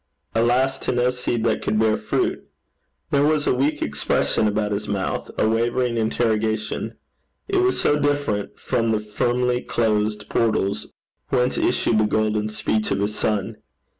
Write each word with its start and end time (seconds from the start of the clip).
Alas, 0.33 0.79
to 0.79 0.91
no 0.91 1.11
seed 1.11 1.43
that 1.43 1.61
could 1.61 1.77
bear 1.77 1.95
fruit! 1.95 2.49
There 3.11 3.21
was 3.23 3.45
a 3.45 3.53
weak 3.53 3.83
expression 3.83 4.47
about 4.47 4.71
his 4.71 4.87
mouth 4.87 5.29
a 5.37 5.47
wavering 5.47 5.95
interrogation: 5.95 6.95
it 7.47 7.57
was 7.57 7.79
so 7.79 7.99
different 7.99 8.57
from 8.57 8.89
the 8.93 8.99
firmly 8.99 9.61
closed 9.61 10.27
portals 10.27 10.87
whence 11.29 11.55
issued 11.55 11.99
the 11.99 12.05
golden 12.07 12.49
speech 12.49 12.89
of 12.89 12.97
his 12.97 13.13
son! 13.15 13.57